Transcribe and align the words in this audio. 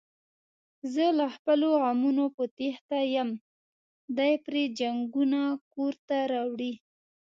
زه 0.93 1.05
له 1.17 1.25
خپلو 1.35 1.69
غمونو 1.83 2.25
په 2.35 2.43
تېښته 2.57 2.99
یم، 3.15 3.29
دی 4.17 4.33
پري 4.45 4.63
جنگونه 4.79 5.41
کورته 5.73 6.17
راوړي. 6.33 6.73